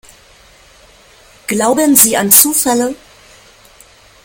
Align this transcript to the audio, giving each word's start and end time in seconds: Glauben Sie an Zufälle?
Glauben 1.45 1.95
Sie 1.95 2.17
an 2.17 2.31
Zufälle? 2.31 2.95